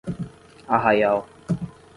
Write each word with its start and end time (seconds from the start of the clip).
Arraial 0.77 1.21